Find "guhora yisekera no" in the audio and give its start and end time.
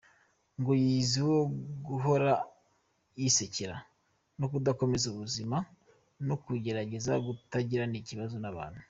1.87-4.45